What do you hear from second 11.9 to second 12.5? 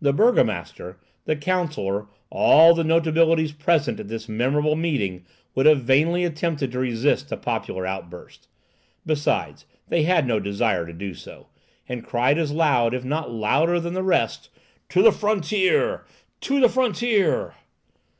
cried